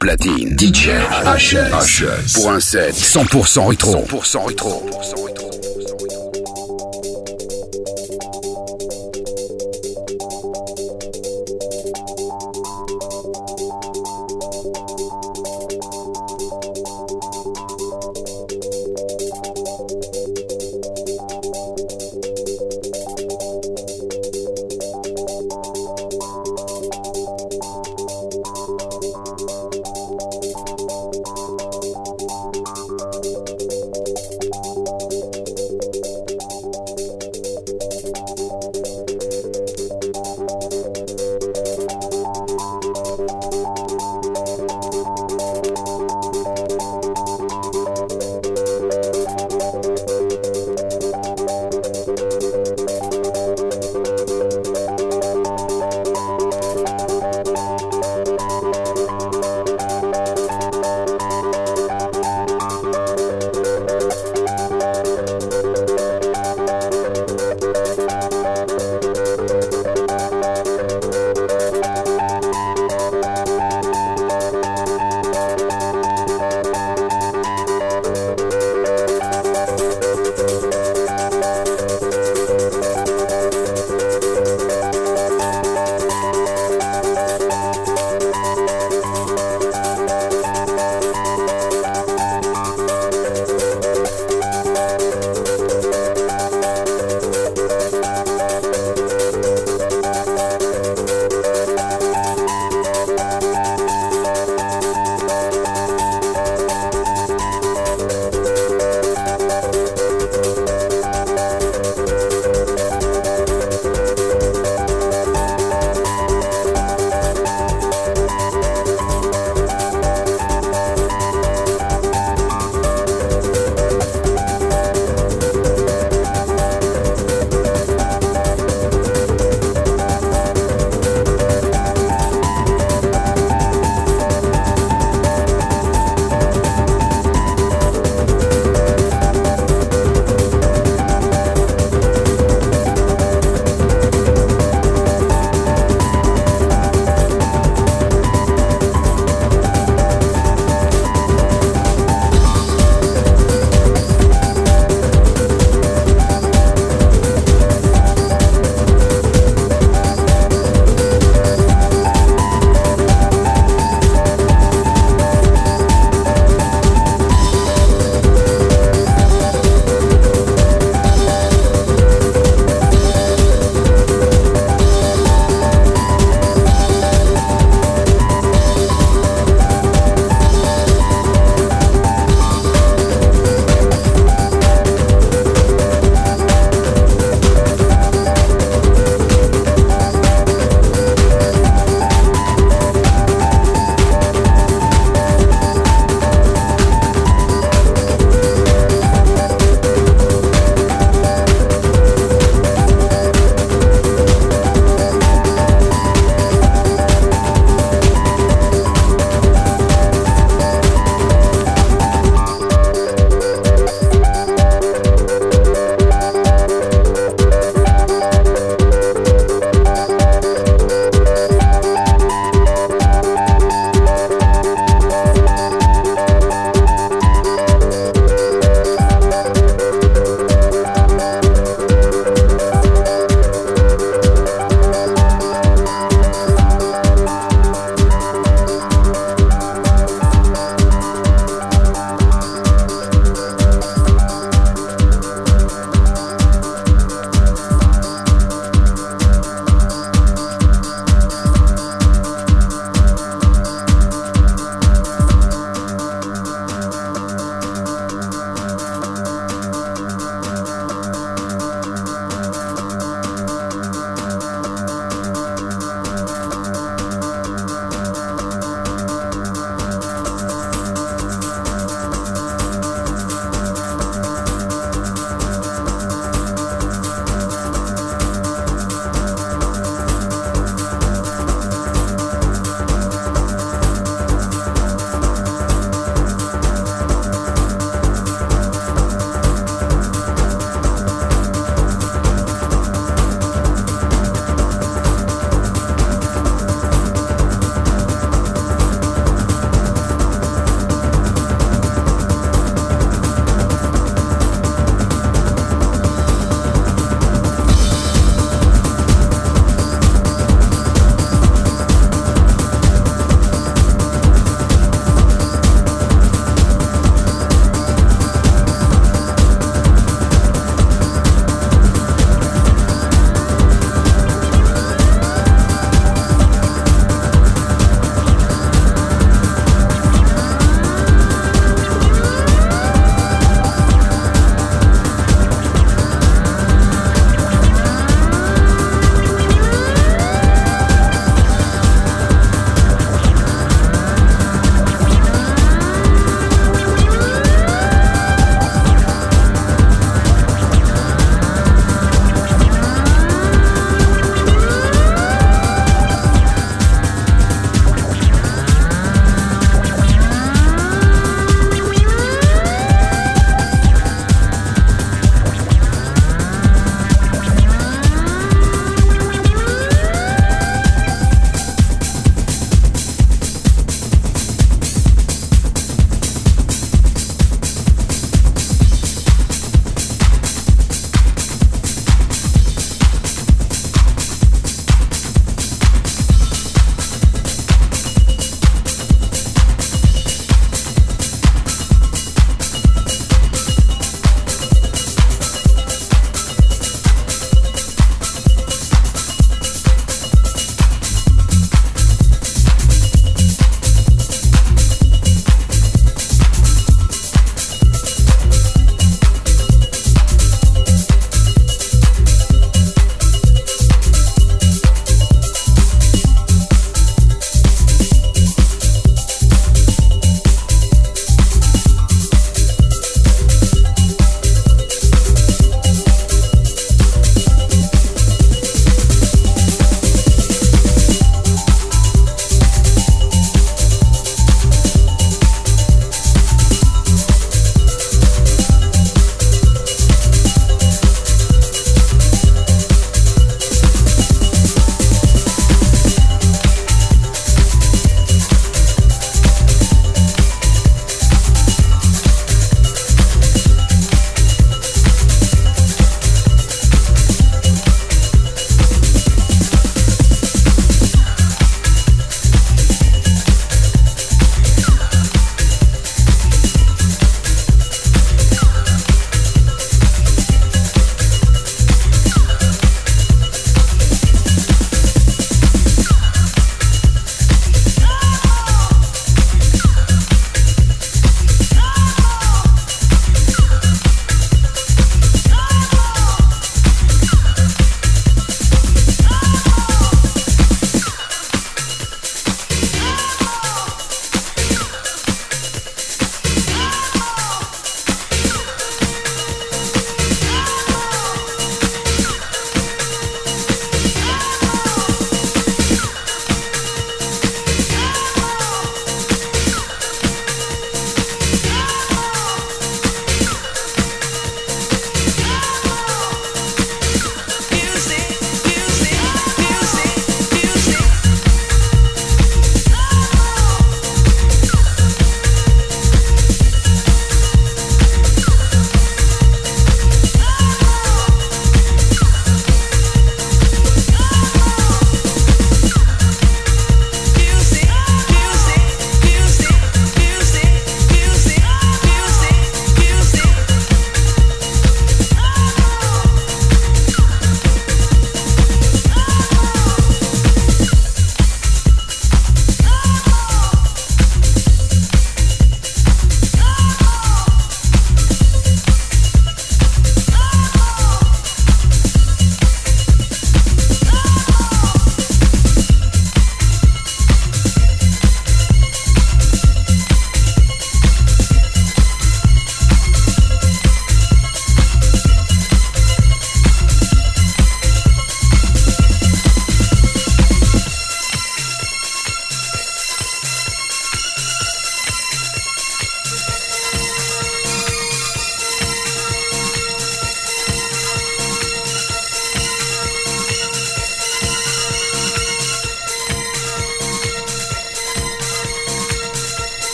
platine. 0.00 0.56
DJ 0.58 0.88
HS. 1.24 2.32
Pour 2.34 2.50
un 2.50 2.58
set 2.58 2.94
100% 2.94 3.68
rétro. 3.68 3.96
100% 3.96 4.46
rétro. 4.46 4.86
100% 5.02 5.26
rétro. 5.26 5.69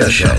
Avec 0.00 0.33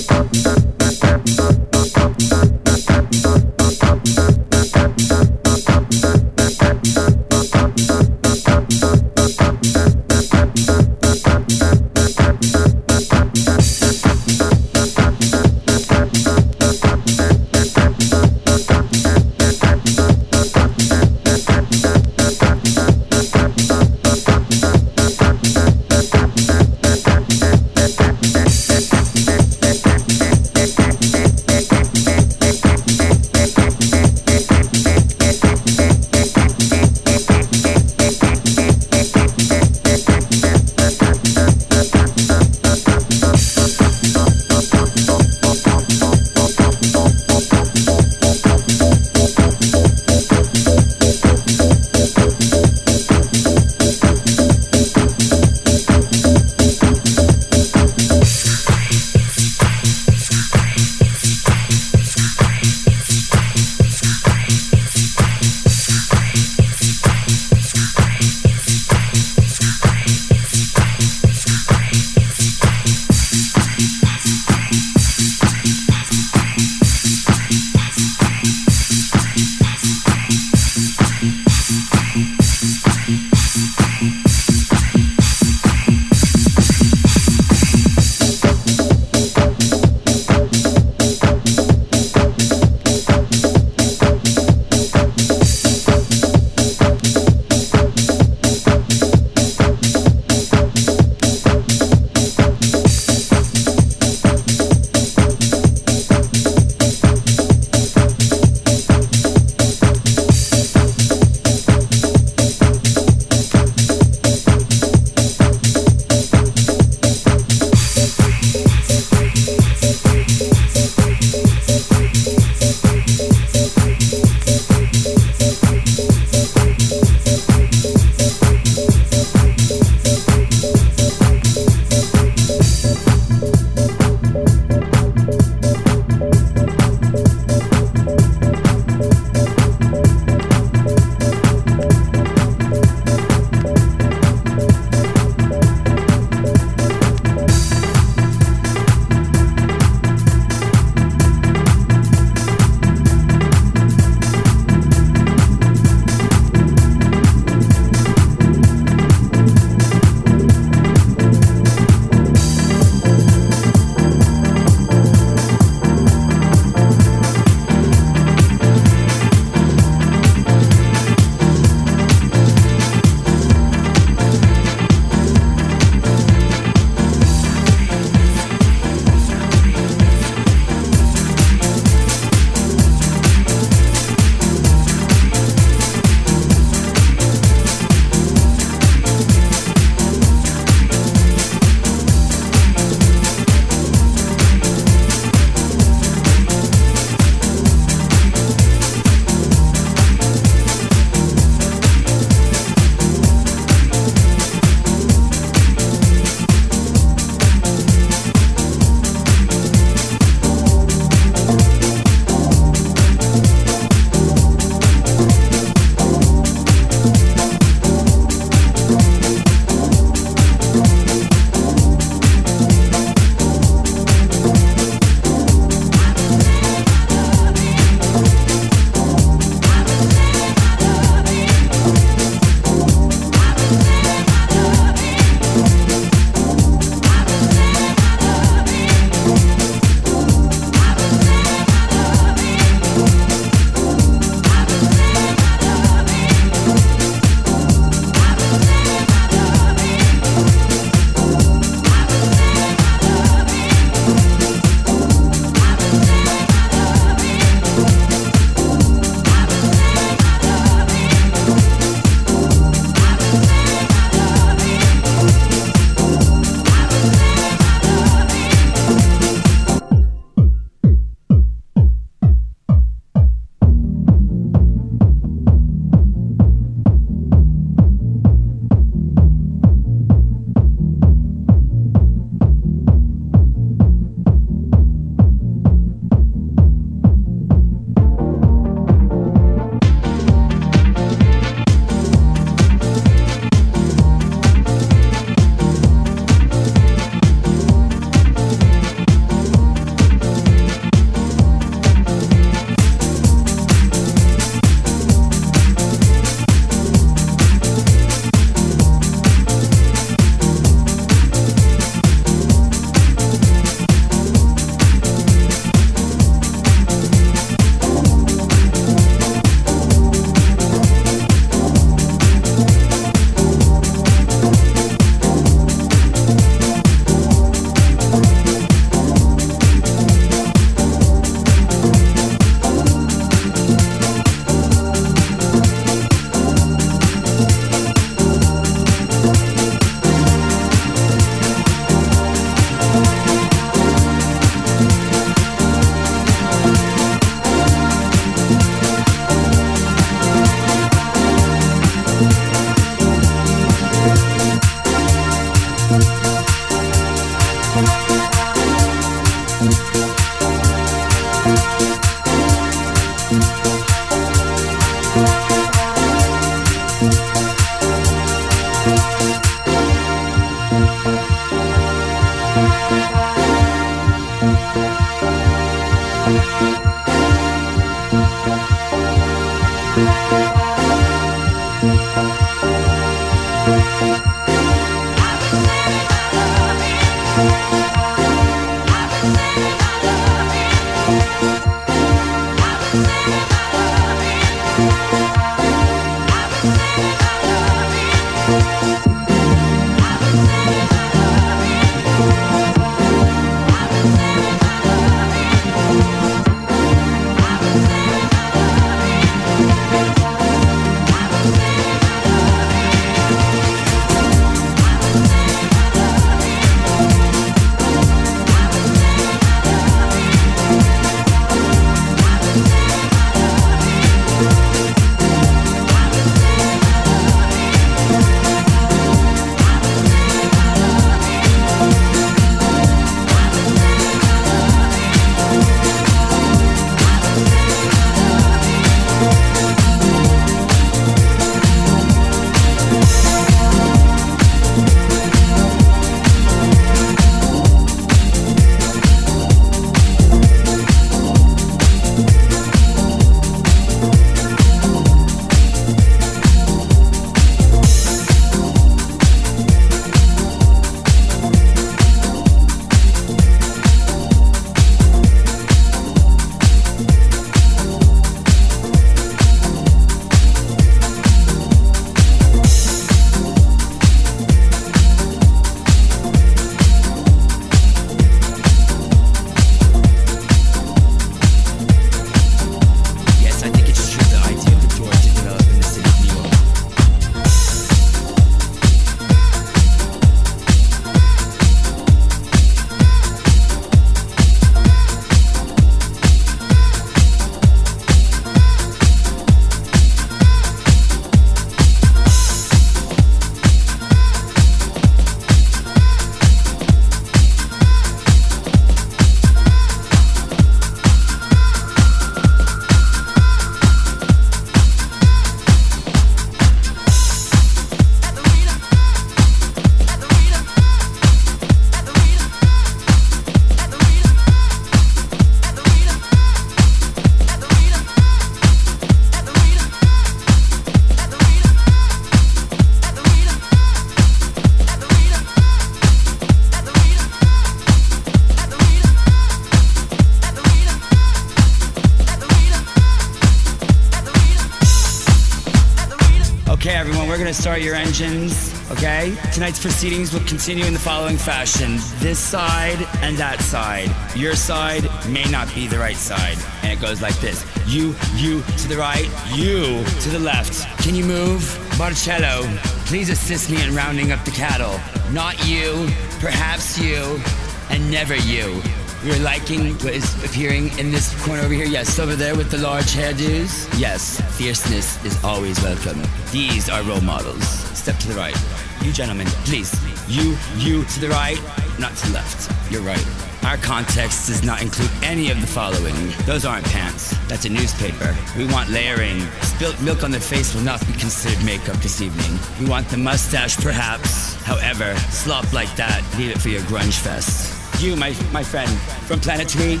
Tonight's 549.56 549.80
proceedings 549.80 550.34
will 550.34 550.44
continue 550.44 550.84
in 550.84 550.92
the 550.92 550.98
following 550.98 551.38
fashion 551.38 551.96
this 552.18 552.38
side 552.38 552.98
and 553.22 553.38
that 553.38 553.58
side. 553.62 554.14
Your 554.36 554.54
side 554.54 555.04
may 555.30 555.44
not 555.44 555.74
be 555.74 555.86
the 555.86 555.98
right 555.98 556.18
side. 556.18 556.58
And 556.82 556.92
it 556.92 557.00
goes 557.00 557.22
like 557.22 557.34
this 557.40 557.64
you, 557.86 558.14
you 558.34 558.60
to 558.60 558.86
the 558.86 558.98
right, 558.98 559.24
you 559.54 560.04
to 560.20 560.28
the 560.28 560.38
left. 560.38 560.86
Can 561.02 561.14
you 561.14 561.24
move? 561.24 561.64
Marcello, 561.98 562.64
please 563.06 563.30
assist 563.30 563.70
me 563.70 563.82
in 563.82 563.94
rounding 563.94 564.30
up 564.30 564.44
the 564.44 564.50
cattle. 564.50 565.00
Not 565.32 565.66
you, 565.66 566.06
perhaps 566.38 566.98
you, 566.98 567.40
and 567.88 568.10
never 568.10 568.36
you. 568.36 568.82
You're 569.24 569.38
liking 569.38 569.94
what 570.00 570.12
is 570.12 570.44
appearing 570.44 570.88
in 570.98 571.10
this 571.10 571.32
corner 571.46 571.62
over 571.62 571.72
here? 571.72 571.86
Yes, 571.86 572.18
over 572.18 572.36
there 572.36 572.56
with 572.56 572.70
the 572.70 572.76
large 572.78 573.14
hairdos? 573.14 573.88
Yes, 573.98 574.38
fierceness 574.58 575.24
is 575.24 575.42
always 575.42 575.82
welcome. 575.82 576.20
These 576.52 576.90
are 576.90 577.02
role 577.04 577.22
models. 577.22 577.66
Step 577.96 578.18
to 578.18 578.28
the 578.28 578.34
right. 578.34 578.85
You 579.06 579.12
gentlemen, 579.12 579.46
please. 579.64 579.94
You, 580.26 580.56
you 580.78 581.04
to 581.04 581.20
the 581.20 581.28
right, 581.28 581.60
not 581.96 582.16
to 582.16 582.26
the 582.26 582.32
left. 582.32 582.90
You're 582.90 583.02
right. 583.02 583.24
Our 583.64 583.76
context 583.76 584.48
does 584.48 584.64
not 584.64 584.82
include 584.82 585.10
any 585.22 585.48
of 585.52 585.60
the 585.60 585.66
following. 585.68 586.16
Those 586.44 586.64
aren't 586.64 586.84
pants. 586.86 587.30
That's 587.46 587.66
a 587.66 587.68
newspaper. 587.68 588.36
We 588.58 588.66
want 588.66 588.90
layering. 588.90 589.42
Spilt 589.62 590.02
milk 590.02 590.24
on 590.24 590.32
the 590.32 590.40
face 590.40 590.74
will 590.74 590.82
not 590.82 591.06
be 591.06 591.12
considered 591.12 591.64
makeup 591.64 591.94
this 591.98 592.20
evening. 592.20 592.58
We 592.80 592.90
want 592.90 593.06
the 593.06 593.16
mustache, 593.16 593.76
perhaps. 593.76 594.56
However, 594.64 595.14
slop 595.30 595.72
like 595.72 595.94
that, 595.94 596.24
leave 596.36 596.50
it 596.50 596.58
for 596.58 596.70
your 596.70 596.82
grunge 596.82 597.20
fest. 597.20 598.02
You, 598.02 598.16
my, 598.16 598.34
my 598.50 598.64
friend, 598.64 598.90
from 599.28 599.38
Planet 599.38 599.68
Tweed, 599.68 600.00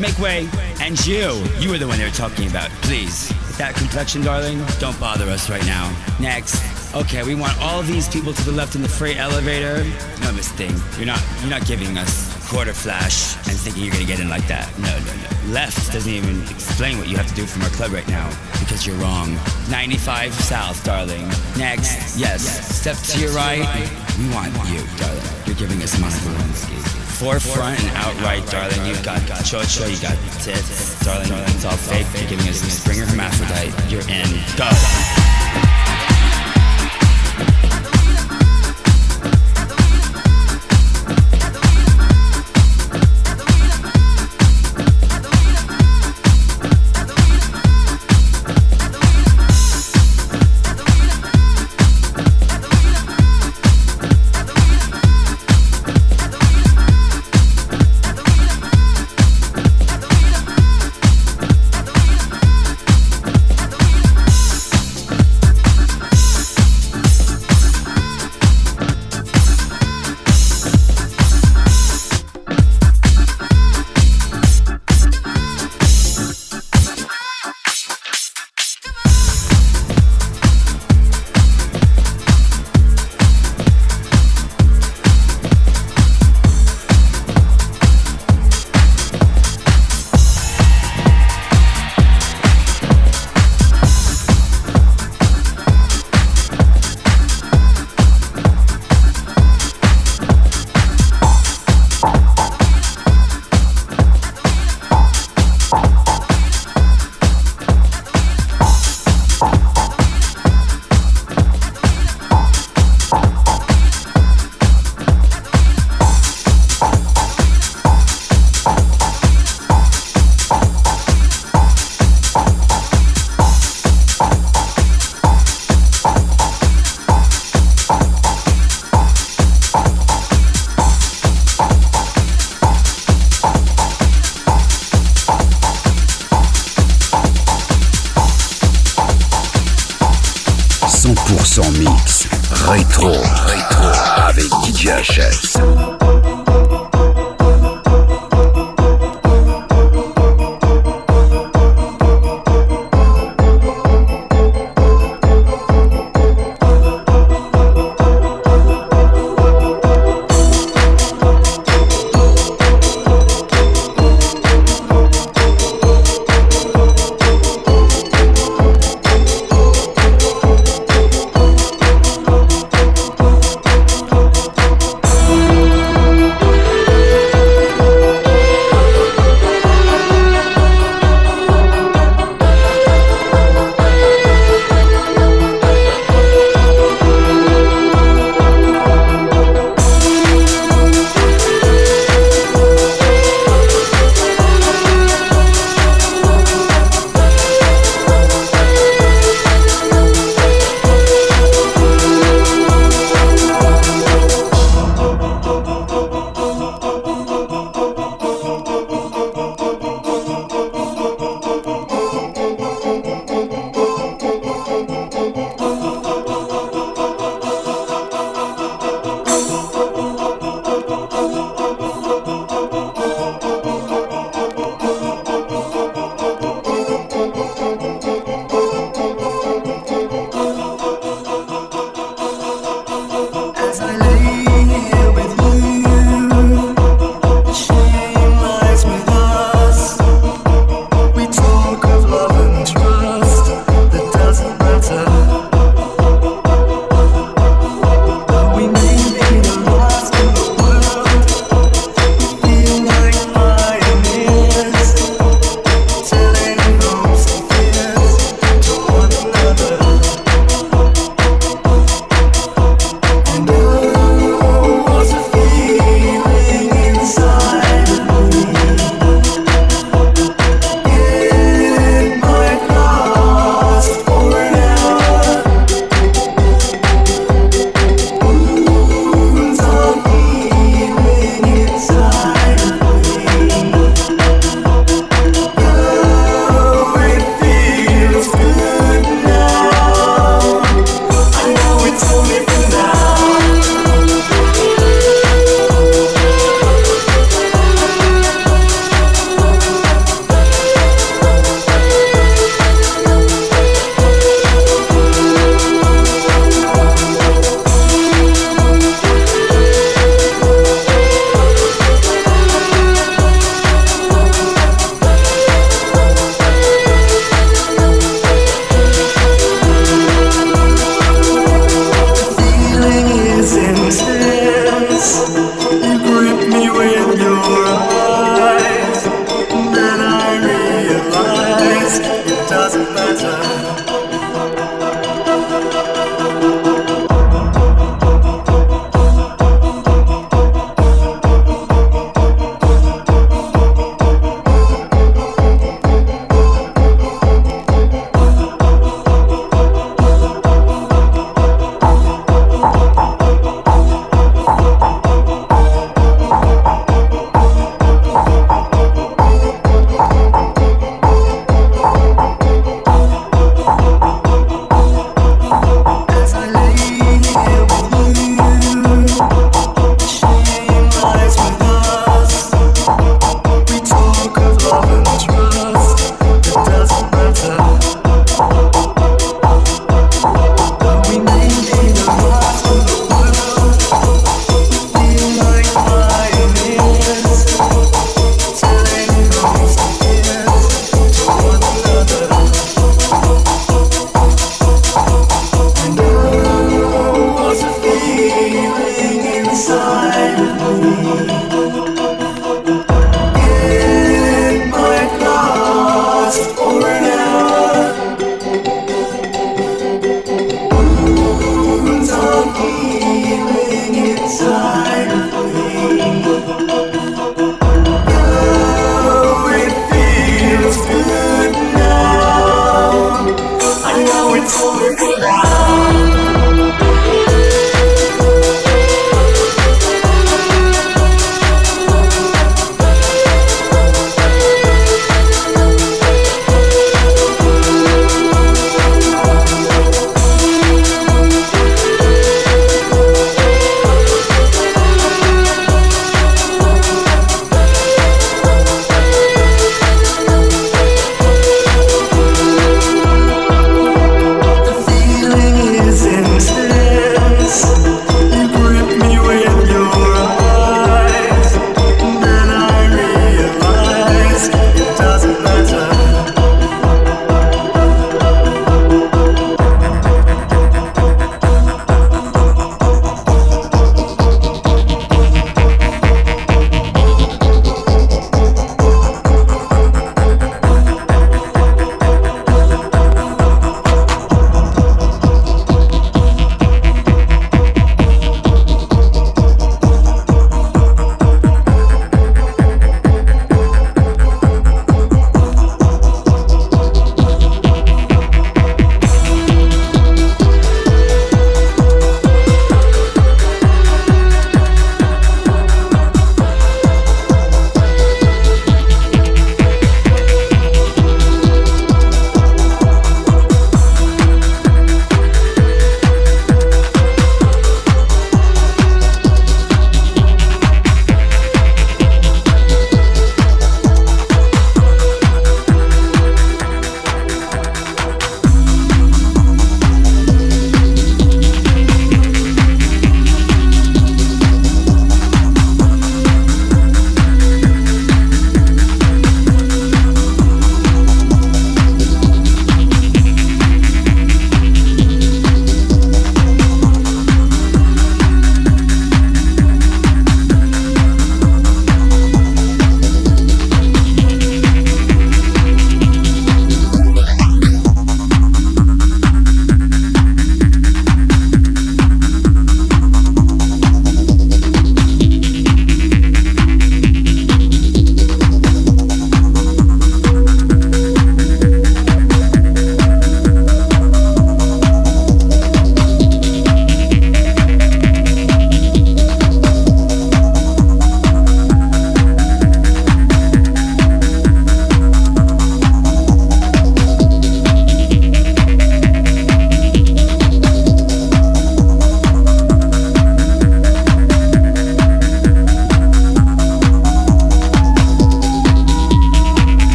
make 0.00 0.18
way. 0.18 0.48
And 0.80 0.98
you, 1.06 1.44
you 1.60 1.70
were 1.70 1.78
the 1.78 1.86
one 1.86 1.96
they 1.96 2.04
were 2.04 2.10
talking 2.10 2.50
about. 2.50 2.70
Please, 2.82 3.28
with 3.46 3.58
that 3.58 3.76
complexion, 3.76 4.20
darling, 4.20 4.60
don't 4.80 4.98
bother 4.98 5.26
us 5.26 5.48
right 5.48 5.64
now. 5.64 5.96
Next. 6.18 6.71
Okay, 6.94 7.22
we 7.22 7.34
want 7.34 7.58
all 7.58 7.82
these 7.82 8.06
people 8.06 8.34
to 8.34 8.42
the 8.44 8.52
left 8.52 8.74
in 8.74 8.82
the 8.82 8.88
freight 8.88 9.16
elevator. 9.16 9.82
No, 10.20 10.30
Miss 10.32 10.52
Thing, 10.52 10.74
you're 10.98 11.06
not 11.06 11.22
you're 11.40 11.48
not 11.48 11.64
giving 11.66 11.96
us 11.96 12.28
Quarterflash 12.52 13.36
and 13.48 13.56
thinking 13.56 13.82
you're 13.82 13.94
gonna 13.94 14.04
get 14.04 14.20
in 14.20 14.28
like 14.28 14.46
that. 14.48 14.68
No, 14.78 14.92
no, 14.92 15.12
no. 15.16 15.52
Left 15.54 15.90
doesn't 15.90 16.12
even 16.12 16.42
explain 16.50 16.98
what 16.98 17.08
you 17.08 17.16
have 17.16 17.26
to 17.28 17.34
do 17.34 17.46
from 17.46 17.62
our 17.62 17.70
club 17.70 17.92
right 17.92 18.06
now 18.08 18.28
because 18.60 18.86
you're 18.86 18.96
wrong. 18.96 19.32
95 19.70 20.34
south, 20.34 20.84
darling. 20.84 21.26
Next, 21.56 22.18
yes. 22.18 22.44
Step 22.76 22.98
to 23.08 23.20
your 23.20 23.32
right. 23.32 23.64
We 24.18 24.28
want 24.34 24.52
you, 24.68 24.84
darling. 25.00 25.24
You're 25.46 25.56
giving 25.56 25.80
us 25.82 25.98
Monica 25.98 26.28
Lewinsky 26.28 26.76
forefront 27.16 27.80
and 27.80 27.96
outright, 27.96 28.44
darling. 28.50 28.84
You've 28.84 29.02
got 29.02 29.20
chocho, 29.48 29.88
you 29.88 30.00
got 30.02 30.18
tits, 30.42 31.02
darling. 31.04 31.32
It's 31.54 31.64
all 31.64 31.76
fake. 31.76 32.06
You're 32.20 32.36
giving 32.36 32.48
us 32.48 32.60
Springer 32.60 33.06
hermaphrodite. 33.06 33.72
You're 33.90 34.06
in. 34.10 34.28
Go. 34.58 34.68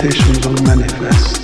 manifestations 0.00 0.46
are 0.46 0.62
manifest. 0.62 1.37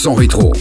100% 0.00 0.14
rétro. 0.14 0.52